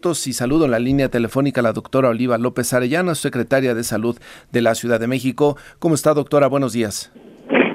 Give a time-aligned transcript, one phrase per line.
[0.00, 3.84] minutos y saludo en la línea telefónica a la doctora Oliva López Arellano, secretaria de
[3.84, 4.16] Salud
[4.50, 5.58] de la Ciudad de México.
[5.78, 6.46] ¿Cómo está, doctora?
[6.46, 7.12] Buenos días.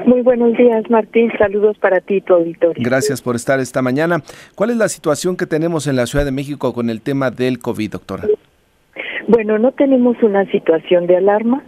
[0.07, 1.31] Muy buenos días, Martín.
[1.37, 2.83] Saludos para ti, tu auditorio.
[2.83, 4.23] Gracias por estar esta mañana.
[4.55, 7.59] ¿Cuál es la situación que tenemos en la Ciudad de México con el tema del
[7.59, 8.27] COVID, doctora?
[9.27, 11.63] Bueno, no tenemos una situación de alarma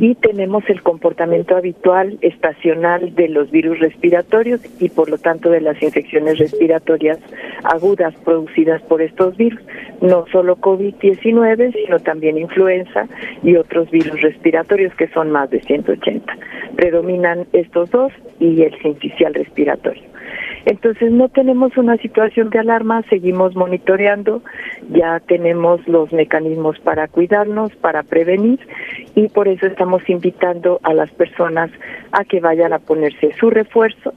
[0.00, 5.60] y tenemos el comportamiento habitual estacional de los virus respiratorios y por lo tanto de
[5.60, 7.18] las infecciones respiratorias
[7.64, 9.60] agudas producidas por estos virus,
[10.00, 13.08] no solo COVID-19, sino también influenza
[13.42, 16.36] y otros virus respiratorios que son más de 180.
[16.76, 20.09] Predominan estos dos y el sincicial respiratorio.
[20.66, 24.42] Entonces no tenemos una situación de alarma, seguimos monitoreando,
[24.90, 28.60] ya tenemos los mecanismos para cuidarnos, para prevenir
[29.14, 31.70] y por eso estamos invitando a las personas
[32.12, 34.12] a que vayan a ponerse su refuerzo.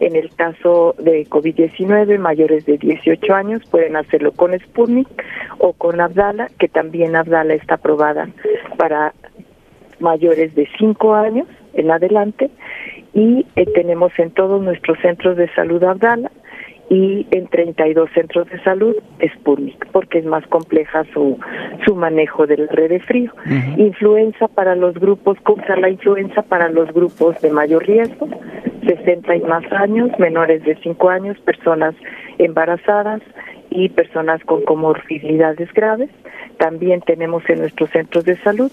[0.00, 5.08] En el caso de COVID-19, mayores de 18 años pueden hacerlo con Sputnik
[5.58, 8.28] o con Abdala, que también Abdala está aprobada
[8.76, 9.12] para
[9.98, 12.50] mayores de 5 años en adelante
[13.18, 16.30] y eh, tenemos en todos nuestros centros de salud Abdala
[16.88, 18.94] y en 32 centros de salud
[19.34, 21.36] Sputnik, porque es más compleja su,
[21.84, 23.32] su manejo del red de frío.
[23.76, 28.28] Influenza para los grupos, contra la influenza para los grupos de mayor riesgo,
[28.86, 31.96] 60 y más años, menores de 5 años, personas
[32.38, 33.20] embarazadas
[33.68, 36.08] y personas con comorbilidades graves
[36.58, 38.70] también tenemos en nuestros centros de salud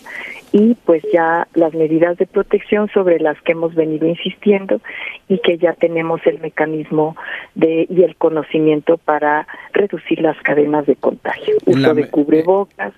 [0.55, 4.79] y pues ya las medidas de protección sobre las que hemos venido insistiendo
[5.27, 7.17] y que ya tenemos el mecanismo
[7.55, 12.93] de y el conocimiento para reducir las cadenas de contagio, uso de cubrebocas,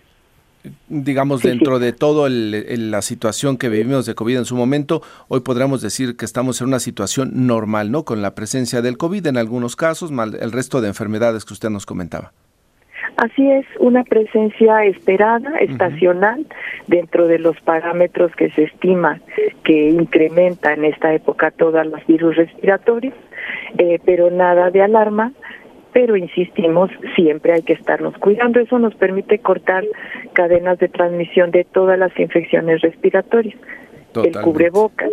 [0.87, 5.81] digamos, dentro de toda la situación que vivimos de COVID en su momento, hoy podríamos
[5.81, 8.03] decir que estamos en una situación normal, ¿no?
[8.03, 11.71] Con la presencia del COVID en algunos casos, mal el resto de enfermedades que usted
[11.71, 12.33] nos comentaba.
[13.17, 16.45] Así es, una presencia esperada, estacional,
[16.85, 19.19] dentro de los parámetros que se estima
[19.63, 23.15] que incrementa en esta época todas los virus respiratorios,
[23.79, 25.33] eh, pero nada de alarma,
[25.93, 28.59] pero insistimos, siempre hay que estarnos cuidando.
[28.59, 29.83] Eso nos permite cortar
[30.33, 33.57] cadenas de transmisión de todas las infecciones respiratorias.
[34.13, 35.09] El cubrebocas,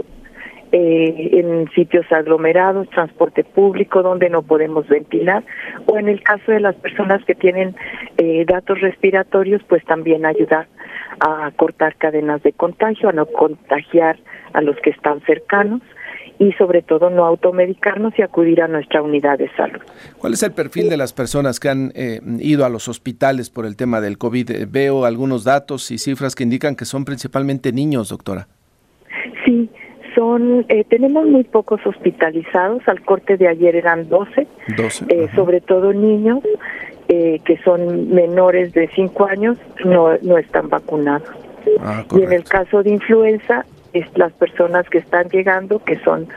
[0.77, 5.45] eh, en sitios aglomerados, transporte público donde no podemos ventilar,
[5.87, 7.77] o en el caso de las personas que tienen
[8.19, 10.67] eh, datos respiratorios, pues también ayudar
[11.21, 14.19] a cortar cadenas de contagio, a no contagiar
[14.53, 15.81] a los que están cercanos
[16.41, 19.81] y sobre todo no automedicarnos y acudir a nuestra unidad de salud.
[20.19, 23.65] ¿Cuál es el perfil de las personas que han eh, ido a los hospitales por
[23.65, 24.67] el tema del COVID?
[24.69, 28.49] Veo algunos datos y cifras que indican que son principalmente niños, doctora.
[29.45, 29.71] Sí,
[30.15, 34.47] son eh, tenemos muy pocos hospitalizados, al corte de ayer eran 12,
[35.09, 36.41] eh, sobre todo niños
[37.09, 41.29] eh, que son menores de 5 años, no, no están vacunados.
[41.81, 46.29] Ah, y en el caso de influenza, es las personas que están llegando, que son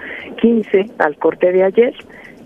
[0.41, 1.93] 15 al corte de ayer,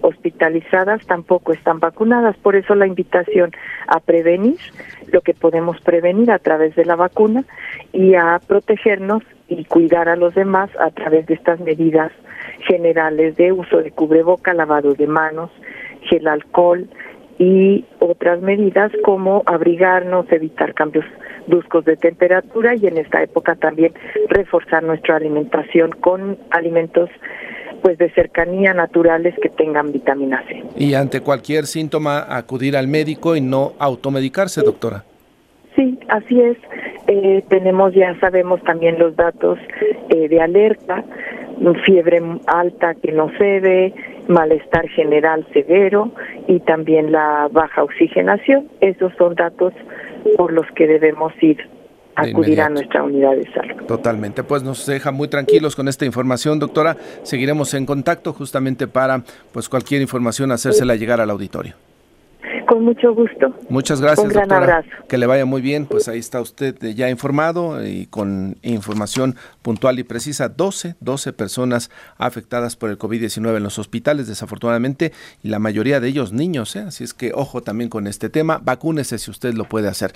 [0.01, 2.35] hospitalizadas tampoco están vacunadas.
[2.37, 3.51] Por eso la invitación
[3.87, 4.57] a prevenir
[5.11, 7.43] lo que podemos prevenir a través de la vacuna
[7.91, 12.11] y a protegernos y cuidar a los demás a través de estas medidas
[12.67, 15.51] generales de uso de cubreboca, lavado de manos,
[16.09, 16.87] gel alcohol
[17.37, 21.05] y otras medidas como abrigarnos, evitar cambios
[21.47, 23.93] bruscos de temperatura y en esta época también
[24.29, 27.09] reforzar nuestra alimentación con alimentos
[27.81, 30.63] pues de cercanía naturales que tengan vitamina C.
[30.77, 35.03] Y ante cualquier síntoma acudir al médico y no automedicarse, doctora.
[35.75, 36.57] Sí, así es.
[37.13, 39.59] Eh, tenemos, ya sabemos también los datos
[40.07, 41.03] eh, de alerta,
[41.83, 43.93] fiebre alta que no se ve,
[44.29, 46.09] malestar general severo
[46.47, 48.69] y también la baja oxigenación.
[48.79, 49.73] Esos son datos
[50.37, 51.57] por los que debemos ir
[52.15, 53.83] acudir a nuestra unidad de salud.
[53.87, 56.95] Totalmente, pues nos deja muy tranquilos con esta información, doctora.
[57.23, 59.21] Seguiremos en contacto justamente para
[59.51, 61.73] pues cualquier información hacérsela llegar al auditorio.
[62.71, 63.53] Con mucho gusto.
[63.67, 64.87] Muchas gracias, Un gran Abrazo.
[65.09, 65.87] Que le vaya muy bien.
[65.87, 70.47] Pues ahí está usted ya informado y con información puntual y precisa.
[70.47, 75.11] 12, 12 personas afectadas por el COVID-19 en los hospitales, desafortunadamente,
[75.43, 76.73] y la mayoría de ellos niños.
[76.77, 76.85] ¿eh?
[76.87, 78.61] Así es que ojo también con este tema.
[78.63, 80.13] Vacúnese si usted lo puede hacer.